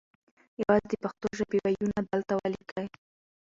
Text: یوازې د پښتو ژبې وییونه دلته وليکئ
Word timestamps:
یوازې 0.61 0.85
د 0.89 0.93
پښتو 1.03 1.27
ژبې 1.37 1.57
وییونه 1.63 1.99
دلته 2.11 2.33
وليکئ 2.35 2.87